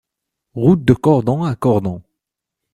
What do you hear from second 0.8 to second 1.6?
de Cordon à